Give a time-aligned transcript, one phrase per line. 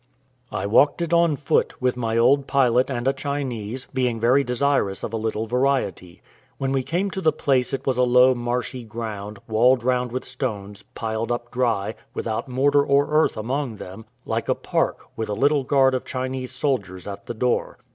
[0.51, 5.03] I walked it on foot, with my old pilot and a Chinese, being very desirous
[5.03, 6.23] of a little variety.
[6.57, 10.25] When we came to the place it was a low, marshy ground, walled round with
[10.25, 15.35] stones, piled up dry, without mortar or earth among them, like a park, with a
[15.35, 17.77] little guard of Chinese soldiers at the door.